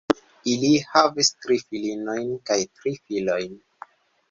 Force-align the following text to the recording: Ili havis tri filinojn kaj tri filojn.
Ili 0.53 0.71
havis 0.93 1.29
tri 1.43 1.59
filinojn 1.67 2.33
kaj 2.51 2.59
tri 2.81 2.97
filojn. 3.05 3.57